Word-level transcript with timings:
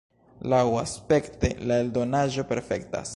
Laŭaspekte 0.53 1.53
la 1.71 1.79
eldonaĵo 1.85 2.47
perfektas. 2.53 3.07